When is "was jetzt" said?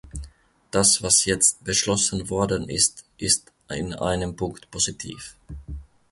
1.03-1.63